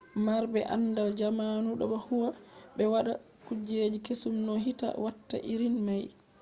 [0.25, 2.29] marbe andal jamanu do huwa
[2.75, 3.13] be wada
[3.47, 6.07] kuje kesum no hite watta irin mai